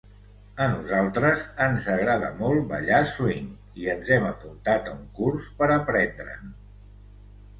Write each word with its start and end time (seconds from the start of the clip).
A 0.63 0.65
nosaltres 0.69 1.41
ens 1.65 1.89
agrada 1.95 2.31
molt 2.39 2.63
ballar 2.71 3.01
swing 3.11 3.51
i 3.83 3.91
ens 3.95 4.09
hem 4.15 4.25
apuntat 4.29 4.89
a 4.89 4.95
un 5.01 5.03
curs 5.19 5.45
per 5.59 5.69
aprendre'n. 5.77 6.49